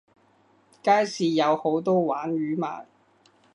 [0.81, 2.85] 街市有好多鯇魚賣